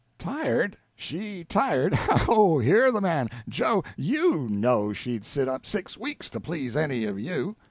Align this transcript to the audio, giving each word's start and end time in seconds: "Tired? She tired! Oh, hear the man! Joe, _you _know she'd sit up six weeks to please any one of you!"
"Tired? 0.17 0.77
She 0.95 1.43
tired! 1.43 1.93
Oh, 2.27 2.57
hear 2.57 2.91
the 2.91 3.01
man! 3.01 3.29
Joe, 3.47 3.83
_you 3.99 4.49
_know 4.49 4.95
she'd 4.95 5.23
sit 5.23 5.47
up 5.47 5.63
six 5.67 5.95
weeks 5.95 6.27
to 6.31 6.39
please 6.39 6.75
any 6.75 7.01
one 7.01 7.09
of 7.13 7.19
you!" 7.19 7.55